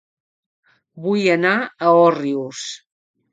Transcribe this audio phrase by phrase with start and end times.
[1.07, 2.65] Vull anar a Òrrius